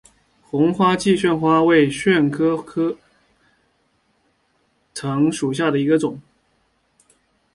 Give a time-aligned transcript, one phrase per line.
[0.49, 2.97] 红花姬旋花为旋花科
[4.95, 6.19] 菜栾藤属下的一个种。